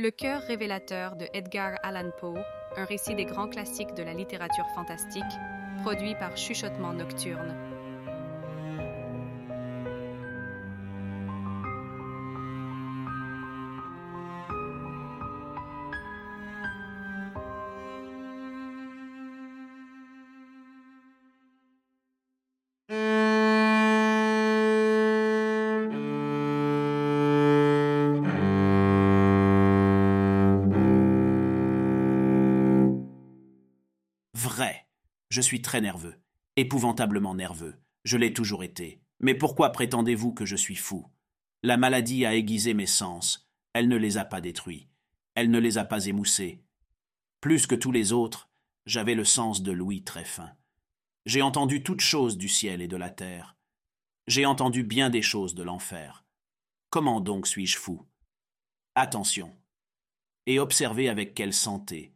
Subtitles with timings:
[0.00, 2.38] Le cœur révélateur de Edgar Allan Poe,
[2.76, 5.24] un récit des grands classiques de la littérature fantastique,
[5.82, 7.67] produit par Chuchotement Nocturne.
[35.38, 36.16] Je suis très nerveux.
[36.56, 37.80] Épouvantablement nerveux.
[38.02, 39.00] Je l'ai toujours été.
[39.20, 41.06] Mais pourquoi prétendez-vous que je suis fou?
[41.62, 43.48] La maladie a aiguisé mes sens.
[43.72, 44.88] Elle ne les a pas détruits.
[45.36, 46.64] Elle ne les a pas émoussés.
[47.40, 48.50] Plus que tous les autres,
[48.84, 50.50] j'avais le sens de l'ouïe très fin.
[51.24, 53.56] J'ai entendu toutes choses du ciel et de la terre.
[54.26, 56.24] J'ai entendu bien des choses de l'enfer.
[56.90, 58.04] Comment donc suis-je fou?
[58.96, 59.56] Attention.
[60.46, 62.12] Et observez avec quelle santé,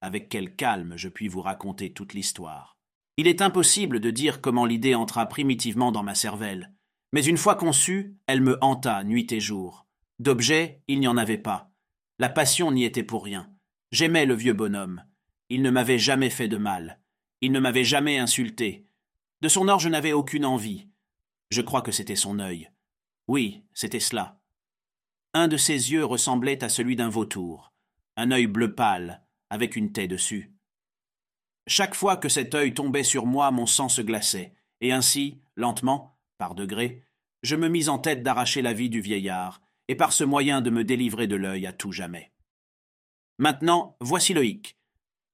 [0.00, 2.78] avec quel calme je puis vous raconter toute l'histoire.
[3.16, 6.72] Il est impossible de dire comment l'idée entra primitivement dans ma cervelle,
[7.12, 9.86] mais une fois conçue, elle me hanta nuit et jour.
[10.18, 11.70] D'objet, il n'y en avait pas.
[12.18, 13.52] La passion n'y était pour rien.
[13.92, 15.04] J'aimais le vieux bonhomme.
[15.48, 17.00] Il ne m'avait jamais fait de mal.
[17.40, 18.86] Il ne m'avait jamais insulté.
[19.40, 20.88] De son or, je n'avais aucune envie.
[21.50, 22.70] Je crois que c'était son œil.
[23.28, 24.40] Oui, c'était cela.
[25.34, 27.72] Un de ses yeux ressemblait à celui d'un vautour,
[28.16, 30.52] un œil bleu pâle, avec une taie dessus.
[31.66, 36.16] Chaque fois que cet œil tombait sur moi, mon sang se glaçait, et ainsi, lentement,
[36.38, 37.02] par degrés,
[37.42, 40.70] je me mis en tête d'arracher la vie du vieillard, et par ce moyen de
[40.70, 42.32] me délivrer de l'œil à tout jamais.
[43.38, 44.76] Maintenant, voici le hic.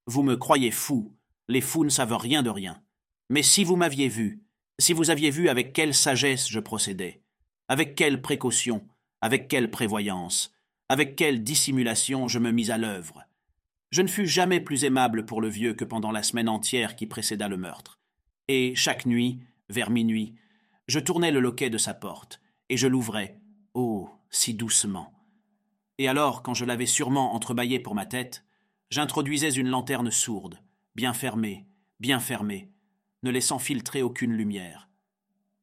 [0.07, 1.15] Vous me croyez fou,
[1.49, 2.83] les fous ne savent rien de rien.
[3.31, 4.43] Mais si vous m'aviez vu,
[4.79, 7.23] si vous aviez vu avec quelle sagesse je procédais,
[7.69, 8.87] avec quelle précaution,
[9.21, 10.53] avec quelle prévoyance,
[10.89, 13.25] avec quelle dissimulation je me mis à l'œuvre,
[13.95, 17.07] je ne fus jamais plus aimable pour le vieux que pendant la semaine entière qui
[17.07, 18.01] précéda le meurtre.
[18.49, 20.35] Et chaque nuit, vers minuit,
[20.89, 23.39] je tournais le loquet de sa porte, et je l'ouvrais,
[23.73, 25.13] oh, si doucement.
[25.99, 28.45] Et alors, quand je l'avais sûrement entrebâillé pour ma tête,
[28.91, 30.59] j'introduisais une lanterne sourde,
[30.97, 31.69] bien fermée,
[32.01, 32.73] bien fermée,
[33.23, 34.89] ne laissant filtrer aucune lumière.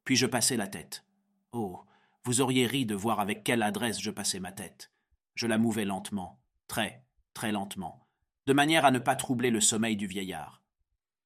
[0.05, 1.03] Puis je passais la tête.
[1.51, 1.84] Oh,
[2.23, 4.89] vous auriez ri de voir avec quelle adresse je passais ma tête.
[5.35, 7.03] Je la mouvais lentement, très,
[7.34, 8.00] très lentement,
[8.51, 10.62] de manière à ne pas troubler le sommeil du vieillard.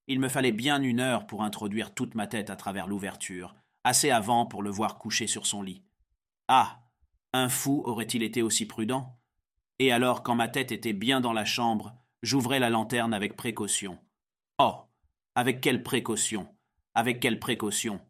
[0.05, 4.11] Il me fallait bien une heure pour introduire toute ma tête à travers l'ouverture, assez
[4.11, 5.81] avant pour le voir couché sur son lit.
[6.47, 6.83] Ah.
[7.33, 9.17] Un fou aurait-il été aussi prudent?
[9.79, 13.97] Et alors, quand ma tête était bien dans la chambre, j'ouvrais la lanterne avec précaution.
[14.59, 14.75] Oh.
[15.33, 16.47] Avec quelle précaution.
[16.93, 18.01] Avec quelle précaution.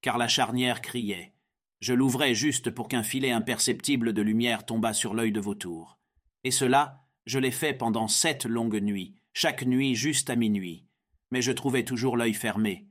[0.00, 1.32] Car la charnière criait.
[1.78, 6.00] Je l'ouvrais juste pour qu'un filet imperceptible de lumière tombât sur l'œil de vautour.
[6.42, 10.86] Et cela, je l'ai fait pendant sept longues nuits, chaque nuit juste à minuit,
[11.30, 12.86] mais je trouvais toujours l'œil fermé,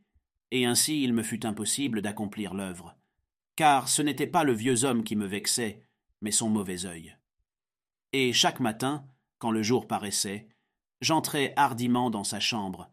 [0.52, 2.96] et ainsi il me fut impossible d'accomplir l'œuvre.
[3.56, 5.84] Car ce n'était pas le vieux homme qui me vexait,
[6.22, 7.16] mais son mauvais œil.
[8.14, 9.06] Et chaque matin,
[9.40, 10.48] quand le jour paraissait,
[11.02, 12.92] j'entrais hardiment dans sa chambre.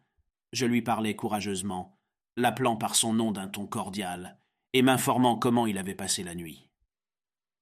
[0.53, 1.99] Je lui parlais courageusement,
[2.37, 4.39] l'appelant par son nom d'un ton cordial,
[4.73, 6.69] et m'informant comment il avait passé la nuit.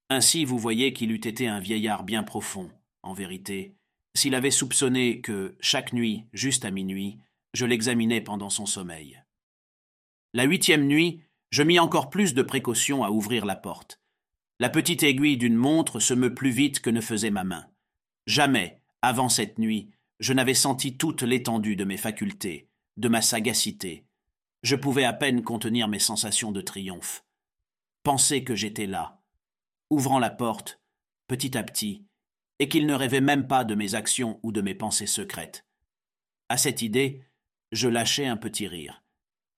[0.09, 2.71] Ainsi vous voyez qu'il eût été un vieillard bien profond,
[3.07, 3.75] en vérité,
[4.15, 7.19] s'il avait soupçonné que, chaque nuit, juste à minuit,
[7.55, 9.23] je l'examinais pendant son sommeil.
[10.33, 14.01] La huitième nuit, je mis encore plus de précaution à ouvrir la porte.
[14.59, 17.67] La petite aiguille d'une montre se meut plus vite que ne faisait ma main.
[18.27, 24.07] Jamais, avant cette nuit, je n'avais senti toute l'étendue de mes facultés, de ma sagacité.
[24.63, 27.25] Je pouvais à peine contenir mes sensations de triomphe.
[28.03, 29.21] Penser que j'étais là,
[29.91, 30.81] ouvrant la porte,
[31.29, 32.05] petit à petit,
[32.59, 35.67] et qu'il ne rêvait même pas de mes actions ou de mes pensées secrètes.
[36.49, 37.25] À cette idée,
[37.73, 39.03] je lâchai un petit rire,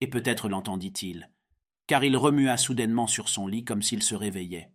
[0.01, 1.31] et peut-être l'entendit-il,
[1.87, 4.73] car il remua soudainement sur son lit comme s'il se réveillait.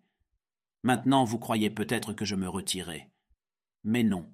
[0.83, 3.09] Maintenant vous croyez peut-être que je me retirais.
[3.83, 4.31] Mais non.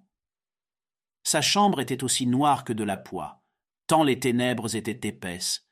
[1.23, 3.43] Sa chambre était aussi noire que de la poix,
[3.87, 5.67] tant les ténèbres étaient épaisses,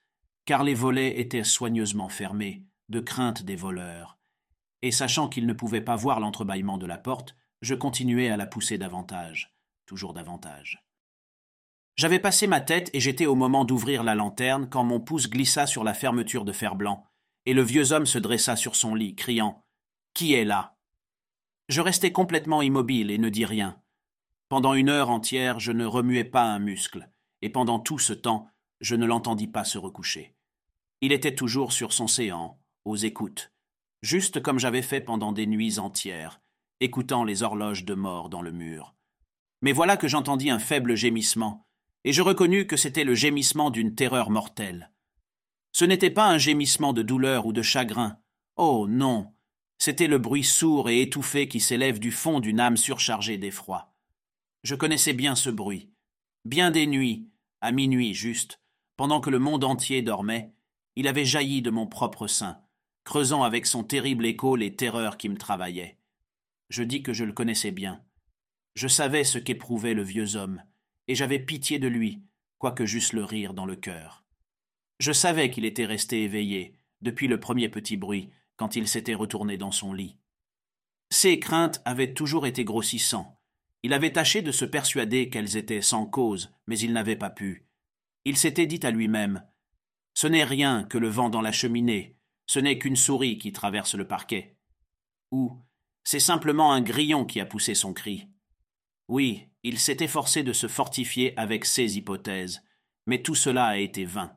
[0.46, 4.18] car les volets étaient soigneusement fermés, de crainte des voleurs,
[4.81, 8.45] et sachant qu'il ne pouvait pas voir l'entrebâillement de la porte, je continuais à la
[8.45, 9.56] pousser davantage,
[9.86, 10.83] toujours davantage.
[11.95, 15.65] J'avais passé ma tête et j'étais au moment d'ouvrir la lanterne quand mon pouce glissa
[15.65, 17.04] sur la fermeture de fer blanc,
[17.45, 19.63] et le vieux homme se dressa sur son lit, criant
[20.13, 20.77] Qui est là?
[21.69, 23.81] Je restai complètement immobile et ne dis rien.
[24.48, 27.09] Pendant une heure entière, je ne remuais pas un muscle,
[27.42, 28.48] et pendant tout ce temps,
[28.80, 30.36] je ne l'entendis pas se recoucher.
[31.01, 33.51] Il était toujours sur son séant, aux écoutes,
[34.01, 36.42] juste comme j'avais fait pendant des nuits entières,
[36.80, 38.96] écoutant les horloges de mort dans le mur.
[39.62, 41.68] Mais voilà que j'entendis un faible gémissement,
[42.04, 44.92] et je reconnus que c'était le gémissement d'une terreur mortelle.
[45.72, 48.18] Ce n'était pas un gémissement de douleur ou de chagrin.
[48.56, 49.34] Oh non.
[49.78, 53.94] C'était le bruit sourd et étouffé qui s'élève du fond d'une âme surchargée d'effroi.
[54.64, 55.92] Je connaissais bien ce bruit.
[56.46, 57.30] Bien des nuits,
[57.62, 58.60] à minuit juste,
[58.96, 60.52] pendant que le monde entier dormait,
[60.96, 62.60] il avait jailli de mon propre sein,
[63.04, 65.97] creusant avec son terrible écho les terreurs qui me travaillaient.
[66.69, 68.04] Je dis que je le connaissais bien.
[68.75, 70.62] Je savais ce qu'éprouvait le vieux homme,
[71.08, 72.22] et j'avais pitié de lui,
[72.58, 74.24] quoique j'eusse le rire dans le cœur.
[75.00, 79.58] Je savais qu'il était resté éveillé, depuis le premier petit bruit, quand il s'était retourné
[79.58, 80.18] dans son lit.
[81.10, 83.40] Ses craintes avaient toujours été grossissant.
[83.84, 87.68] Il avait tâché de se persuader qu'elles étaient sans cause, mais il n'avait pas pu.
[88.25, 89.44] Il s'était dit à lui-même
[90.14, 92.18] Ce n'est rien que le vent dans la cheminée,
[92.48, 94.58] ce n'est qu'une souris qui traverse le parquet.
[95.31, 95.58] Ou
[96.07, 98.30] c'est simplement un grillon qui a poussé son cri.
[99.09, 102.63] Oui, il s'est efforcé de se fortifier avec ces hypothèses,
[103.07, 104.31] mais tout cela a été vain.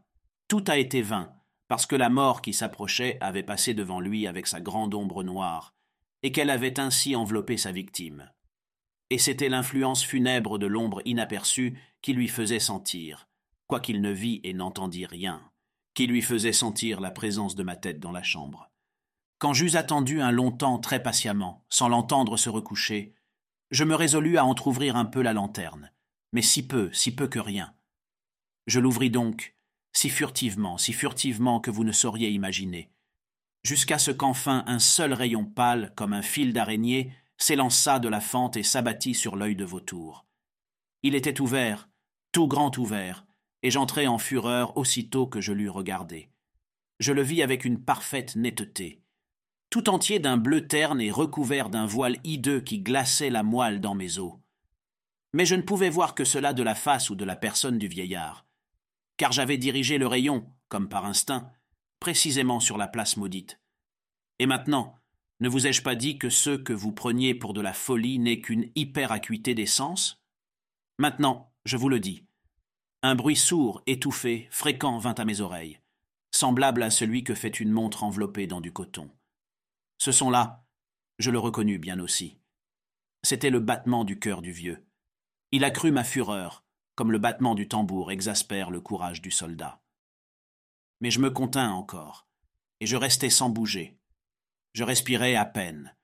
[0.48, 1.32] Tout a été vain,
[1.68, 5.76] parce que la mort qui s'approchait avait passé devant lui avec sa grande ombre noire,
[6.24, 8.28] et qu'elle avait ainsi enveloppé sa victime.
[9.08, 13.28] Et c'était l'influence funèbre de l'ombre inaperçue qui lui faisait sentir,
[13.68, 15.40] quoiqu'il ne vit et n'entendit rien,
[15.94, 18.69] qui lui faisait sentir la présence de ma tête dans la chambre.
[19.40, 23.14] Quand j'eus attendu un long temps très patiemment, sans l'entendre se recoucher,
[23.70, 25.90] je me résolus à entr'ouvrir un peu la lanterne,
[26.34, 27.74] mais si peu, si peu que rien.
[28.66, 29.54] Je l'ouvris donc,
[29.94, 32.92] si furtivement, si furtivement que vous ne sauriez imaginer,
[33.62, 38.58] jusqu'à ce qu'enfin un seul rayon pâle, comme un fil d'araignée, s'élança de la fente
[38.58, 40.26] et s'abattit sur l'œil de vautour.
[41.02, 41.88] Il était ouvert,
[42.32, 43.24] tout grand ouvert,
[43.62, 46.28] et j'entrai en fureur aussitôt que je l'eus regardé.
[46.98, 49.00] Je le vis avec une parfaite netteté,
[49.70, 53.94] tout entier d'un bleu terne et recouvert d'un voile hideux qui glaçait la moelle dans
[53.94, 54.34] mes os.
[55.32, 57.86] Mais je ne pouvais voir que cela de la face ou de la personne du
[57.88, 58.44] vieillard
[59.20, 61.52] car j'avais dirigé le rayon, comme par instinct,
[61.98, 63.60] précisément sur la place maudite.
[64.38, 64.96] Et maintenant,
[65.40, 68.40] ne vous ai-je pas dit que ce que vous preniez pour de la folie n'est
[68.40, 70.22] qu'une hyperacuité des sens?
[70.96, 72.24] Maintenant, je vous le dis.
[73.02, 75.80] Un bruit sourd, étouffé, fréquent vint à mes oreilles,
[76.30, 79.10] semblable à celui que fait une montre enveloppée dans du coton.
[80.00, 80.64] Ce son-là,
[81.18, 82.38] je le reconnus bien aussi.
[83.22, 84.82] C'était le battement du cœur du vieux.
[85.52, 86.64] Il accrut ma fureur,
[86.94, 89.82] comme le battement du tambour exaspère le courage du soldat.
[91.02, 92.26] Mais je me contins encore,
[92.80, 93.98] et je restai sans bouger.
[94.72, 95.94] Je respirais à peine.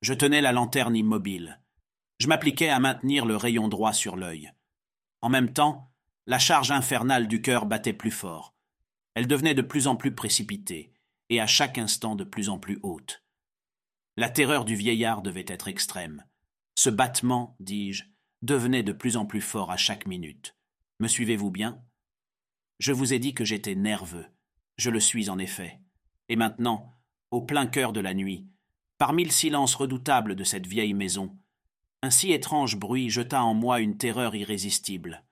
[0.00, 1.60] Je tenais la lanterne immobile.
[2.20, 4.54] Je m'appliquais à maintenir le rayon droit sur l'œil.
[5.20, 5.92] En même temps,
[6.26, 8.54] la charge infernale du cœur battait plus fort.
[9.14, 10.94] Elle devenait de plus en plus précipitée,
[11.28, 13.23] et à chaque instant de plus en plus haute.
[14.16, 16.24] La terreur du vieillard devait être extrême.
[16.76, 18.04] Ce battement, dis-je,
[18.42, 20.56] devenait de plus en plus fort à chaque minute.
[21.00, 21.82] Me suivez-vous bien?
[22.78, 24.26] Je vous ai dit que j'étais nerveux.
[24.76, 25.80] Je le suis en effet.
[26.28, 26.92] Et maintenant,
[27.32, 28.46] au plein cœur de la nuit,
[28.98, 31.36] parmi le silence redoutable de cette vieille maison,
[32.02, 35.24] un si étrange bruit jeta en moi une terreur irrésistible.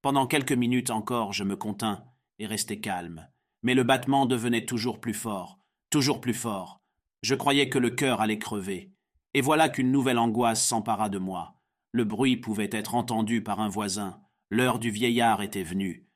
[0.00, 2.02] Pendant quelques minutes encore je me contins
[2.38, 3.28] et restai calme,
[3.62, 5.58] mais le battement devenait toujours plus fort,
[5.90, 6.79] toujours plus fort.
[7.22, 8.92] Je croyais que le cœur allait crever,
[9.34, 11.56] et voilà qu'une nouvelle angoisse s'empara de moi.
[11.92, 14.20] Le bruit pouvait être entendu par un voisin.
[14.50, 16.06] L'heure du vieillard était venue.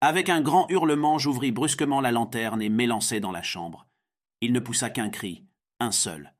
[0.00, 3.88] Avec un grand hurlement, j'ouvris brusquement la lanterne et m'élançai dans la chambre.
[4.40, 5.46] Il ne poussa qu'un cri,
[5.80, 6.34] un seul.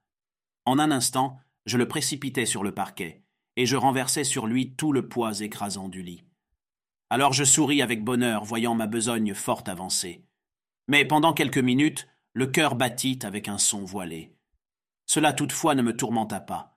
[0.67, 3.23] En un instant, je le précipitai sur le parquet,
[3.57, 6.25] et je renversai sur lui tout le poids écrasant du lit.
[7.11, 10.25] Alors je souris avec bonheur, voyant ma besogne fort avancée.
[10.89, 14.37] Mais pendant quelques minutes, le cœur battit avec un son voilé.
[15.07, 16.77] Cela toutefois ne me tourmenta pas.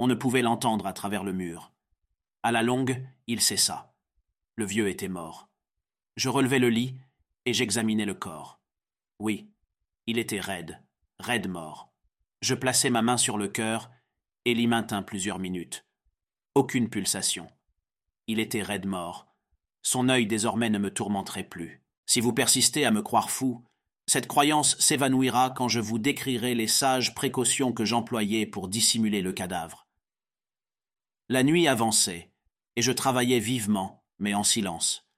[0.00, 1.72] On ne pouvait l'entendre à travers le mur.
[2.42, 3.94] À la longue, il cessa.
[4.56, 5.48] Le vieux était mort.
[6.16, 6.96] Je relevai le lit
[7.44, 8.60] et j'examinai le corps.
[9.20, 9.48] Oui,
[10.08, 10.82] il était raide,
[11.20, 11.92] raide mort.
[12.42, 13.92] Je plaçai ma main sur le cœur
[14.44, 15.86] et l'y maintins plusieurs minutes.
[16.56, 17.46] Aucune pulsation.
[18.26, 19.28] Il était raide mort.
[19.82, 21.80] Son œil désormais ne me tourmenterait plus.
[22.06, 23.64] Si vous persistez à me croire fou,
[24.06, 29.32] cette croyance s'évanouira quand je vous décrirai les sages précautions que j'employais pour dissimuler le
[29.32, 29.86] cadavre.
[31.28, 32.30] La nuit avançait,
[32.76, 35.08] et je travaillais vivement, mais en silence.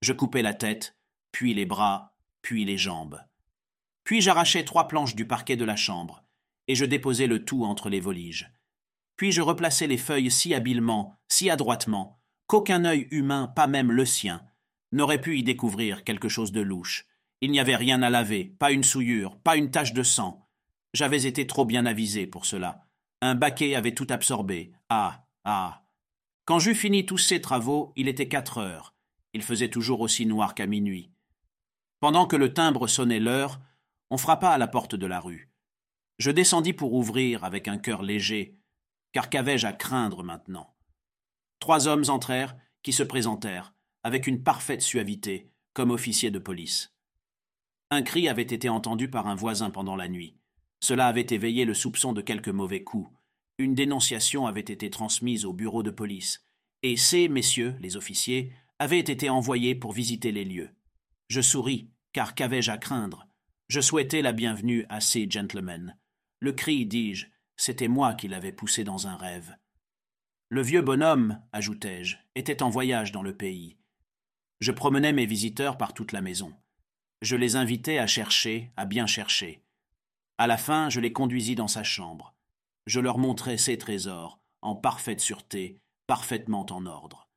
[0.00, 0.96] Je coupais la tête,
[1.32, 3.20] puis les bras, puis les jambes.
[4.04, 6.24] Puis j'arrachais trois planches du parquet de la chambre,
[6.68, 8.52] et je déposais le tout entre les voliges.
[9.16, 14.04] Puis je replaçais les feuilles si habilement, si adroitement, qu'aucun œil humain, pas même le
[14.04, 14.44] sien,
[14.92, 17.06] n'aurait pu y découvrir quelque chose de louche.
[17.42, 20.48] Il n'y avait rien à laver, pas une souillure, pas une tache de sang.
[20.94, 22.86] J'avais été trop bien avisé pour cela.
[23.20, 24.72] Un baquet avait tout absorbé.
[24.88, 25.84] Ah, ah.
[26.44, 28.94] Quand j'eus fini tous ces travaux, il était quatre heures.
[29.32, 31.10] Il faisait toujours aussi noir qu'à minuit.
[31.98, 33.60] Pendant que le timbre sonnait l'heure,
[34.10, 35.50] on frappa à la porte de la rue.
[36.18, 38.56] Je descendis pour ouvrir avec un cœur léger,
[39.10, 40.76] car qu'avais-je à craindre maintenant?
[41.58, 46.91] Trois hommes entrèrent, qui se présentèrent, avec une parfaite suavité, comme officiers de police.
[47.92, 50.38] Un cri avait été entendu par un voisin pendant la nuit.
[50.80, 53.14] Cela avait éveillé le soupçon de quelque mauvais coup.
[53.58, 56.42] Une dénonciation avait été transmise au bureau de police,
[56.82, 60.70] et ces messieurs, les officiers, avaient été envoyés pour visiter les lieux.
[61.28, 63.28] Je souris, car qu'avais-je à craindre?
[63.68, 65.94] Je souhaitais la bienvenue à ces gentlemen.
[66.40, 67.26] Le cri, dis-je,
[67.58, 69.54] c'était moi qui l'avais poussé dans un rêve.
[70.48, 73.76] Le vieux bonhomme, ajoutai-je, était en voyage dans le pays.
[74.60, 76.54] Je promenais mes visiteurs par toute la maison.
[77.22, 79.62] Je les invitais à chercher, à bien chercher.
[80.38, 82.34] À la fin, je les conduisis dans sa chambre.
[82.86, 87.28] Je leur montrai ses trésors, en parfaite sûreté, parfaitement en ordre.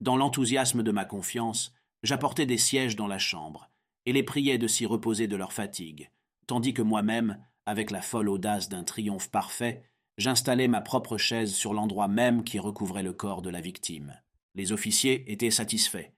[0.00, 1.72] Dans l'enthousiasme de ma confiance,
[2.02, 3.70] j'apportais des sièges dans la chambre,
[4.04, 6.10] et les priais de s'y reposer de leur fatigue,
[6.48, 9.84] tandis que moi-même, avec la folle audace d'un triomphe parfait,
[10.18, 14.20] j'installai ma propre chaise sur l'endroit même qui recouvrait le corps de la victime.
[14.56, 16.10] Les officiers étaient satisfaits.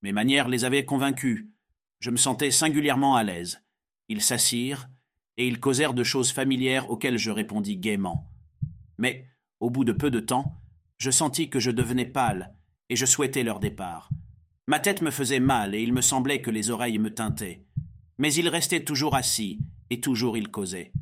[0.00, 1.46] Mes manières les avaient convaincus.
[2.00, 3.62] Je me sentais singulièrement à l'aise.
[4.08, 4.88] Ils s'assirent,
[5.36, 8.30] et ils causèrent de choses familières auxquelles je répondis gaiement.
[8.98, 9.26] Mais,
[9.60, 10.60] au bout de peu de temps,
[10.98, 12.54] je sentis que je devenais pâle,
[12.88, 14.10] et je souhaitais leur départ.
[14.66, 17.64] Ma tête me faisait mal, et il me semblait que les oreilles me tintaient.
[18.18, 20.92] Mais ils restaient toujours assis, et toujours ils causaient.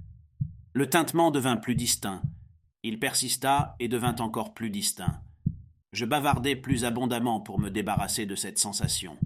[0.73, 2.23] Le tintement devint plus distinct.
[2.83, 5.23] Il persista et devint encore plus distinct.
[5.93, 9.17] Je bavardai plus abondamment pour me débarrasser de cette sensation.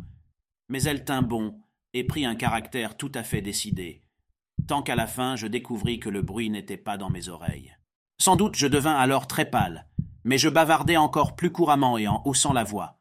[0.71, 1.61] Mais elle tint bon
[1.93, 4.01] et prit un caractère tout à fait décidé,
[4.67, 7.77] tant qu'à la fin je découvris que le bruit n'était pas dans mes oreilles.
[8.19, 9.87] Sans doute je devins alors très pâle,
[10.25, 13.01] mais je bavardai encore plus couramment et en haussant la voix.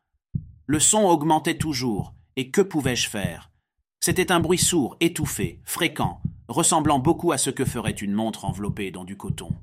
[0.66, 3.52] Le son augmentait toujours, et que pouvais-je faire?
[4.00, 8.92] C'était un bruit sourd, étouffé, fréquent, ressemblant beaucoup à ce que ferait une montre enveloppée
[8.92, 9.56] dans du coton.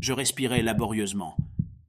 [0.00, 1.36] Je respirais laborieusement.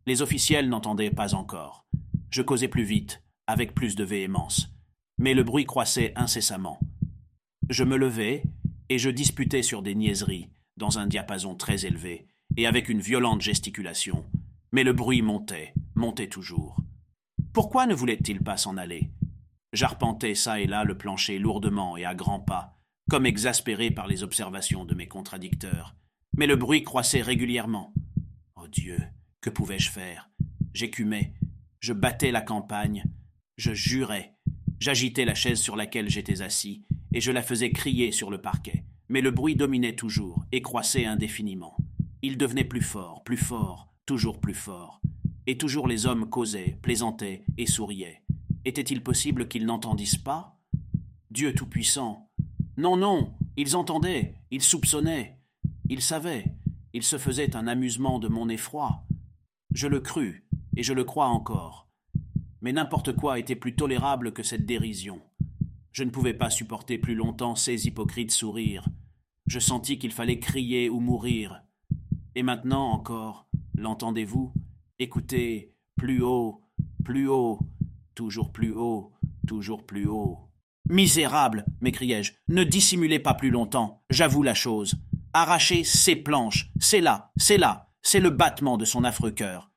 [0.07, 1.85] Les officiels n'entendaient pas encore.
[2.31, 4.74] Je causais plus vite, avec plus de véhémence.
[5.17, 6.79] Mais le bruit croissait incessamment.
[7.69, 8.43] Je me levais,
[8.89, 13.41] et je disputais sur des niaiseries, dans un diapason très élevé, et avec une violente
[13.41, 14.25] gesticulation.
[14.71, 16.77] Mais le bruit montait, montait toujours.
[17.53, 19.09] Pourquoi ne voulait-il pas s'en aller?
[19.73, 22.77] J'arpentais çà et là le plancher lourdement et à grands pas,
[23.09, 25.95] comme exaspéré par les observations de mes contradicteurs.
[26.37, 27.93] Mais le bruit croissait régulièrement.
[28.55, 28.99] Oh Dieu,
[29.41, 30.29] que pouvais-je faire?
[30.73, 31.33] J'écumais,
[31.79, 33.05] je battais la campagne,
[33.57, 34.34] je jurais,
[34.79, 38.85] j'agitais la chaise sur laquelle j'étais assis, et je la faisais crier sur le parquet.
[39.09, 41.77] Mais le bruit dominait toujours et croissait indéfiniment.
[42.21, 45.01] Il devenait plus fort, plus fort, toujours plus fort.
[45.47, 48.23] Et toujours les hommes causaient, plaisantaient et souriaient.
[48.65, 50.59] Était-il possible qu'ils n'entendissent pas?
[51.29, 52.31] Dieu Tout-Puissant,
[52.77, 55.39] non, non, ils entendaient, ils soupçonnaient,
[55.87, 56.55] ils savaient,
[56.93, 59.05] ils se faisaient un amusement de mon effroi.
[59.71, 60.43] Je le crus,
[60.75, 61.84] et je le crois encore.
[62.65, 65.21] Mais n'importe quoi était plus tolérable que cette dérision.
[65.91, 68.89] Je ne pouvais pas supporter plus longtemps ces hypocrites sourires.
[69.45, 71.61] Je sentis qu'il fallait crier ou mourir.
[72.33, 74.51] Et maintenant encore, l'entendez-vous?
[74.97, 76.63] Écoutez, plus haut,
[77.03, 77.59] plus haut,
[78.15, 79.13] toujours plus haut,
[79.45, 80.49] toujours plus haut.
[80.89, 84.95] Misérable, m'écriai-je, ne dissimulez pas plus longtemps, j'avoue la chose.
[85.33, 89.71] Arrachez ces planches, c'est là, c'est là, c'est le battement de son affreux cœur.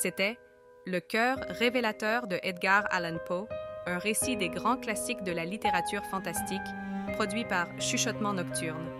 [0.00, 0.38] C'était
[0.86, 3.48] Le cœur révélateur de Edgar Allan Poe,
[3.84, 6.60] un récit des grands classiques de la littérature fantastique,
[7.14, 8.97] produit par Chuchotement Nocturne